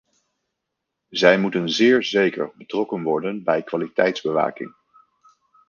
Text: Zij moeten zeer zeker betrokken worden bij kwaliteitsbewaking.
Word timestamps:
Zij 1.09 1.39
moeten 1.39 1.69
zeer 1.69 2.03
zeker 2.03 2.51
betrokken 2.57 3.01
worden 3.03 3.43
bij 3.43 3.63
kwaliteitsbewaking. 3.63 4.73